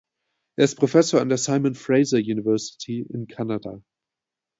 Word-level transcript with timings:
Er 0.57 0.65
ist 0.65 0.79
Professor 0.79 1.21
an 1.21 1.29
der 1.29 1.37
Simon 1.37 1.75
Fraser 1.75 2.17
University 2.17 3.05
in 3.13 3.27
Kanada. 3.27 3.83